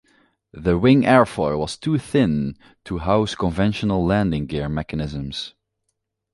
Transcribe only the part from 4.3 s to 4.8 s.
gear